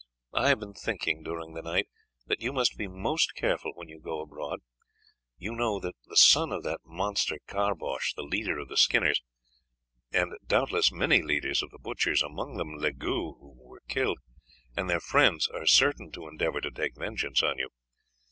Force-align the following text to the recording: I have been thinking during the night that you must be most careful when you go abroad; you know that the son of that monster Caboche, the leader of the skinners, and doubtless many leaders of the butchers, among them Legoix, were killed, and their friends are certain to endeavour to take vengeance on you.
I 0.33 0.49
have 0.49 0.59
been 0.59 0.73
thinking 0.73 1.21
during 1.21 1.53
the 1.53 1.61
night 1.61 1.87
that 2.25 2.41
you 2.41 2.51
must 2.51 2.75
be 2.75 2.87
most 2.87 3.35
careful 3.35 3.71
when 3.75 3.87
you 3.87 3.99
go 3.99 4.19
abroad; 4.21 4.61
you 5.37 5.53
know 5.53 5.79
that 5.79 5.93
the 6.07 6.17
son 6.17 6.51
of 6.51 6.63
that 6.63 6.79
monster 6.83 7.37
Caboche, 7.47 8.15
the 8.15 8.23
leader 8.23 8.57
of 8.57 8.67
the 8.67 8.77
skinners, 8.77 9.21
and 10.11 10.31
doubtless 10.43 10.91
many 10.91 11.21
leaders 11.21 11.61
of 11.61 11.69
the 11.69 11.77
butchers, 11.77 12.23
among 12.23 12.57
them 12.57 12.79
Legoix, 12.79 13.35
were 13.39 13.83
killed, 13.87 14.17
and 14.75 14.89
their 14.89 14.99
friends 14.99 15.45
are 15.49 15.67
certain 15.67 16.11
to 16.13 16.27
endeavour 16.27 16.61
to 16.61 16.71
take 16.71 16.97
vengeance 16.97 17.43
on 17.43 17.59
you. 17.59 17.69